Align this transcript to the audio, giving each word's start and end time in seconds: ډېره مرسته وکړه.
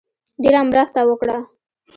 ډېره 0.41 0.61
مرسته 0.69 0.99
وکړه. 1.09 1.37